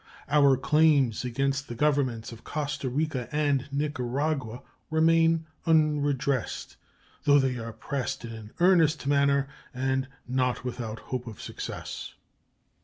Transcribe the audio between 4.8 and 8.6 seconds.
remain unredressed, though they are pressed in an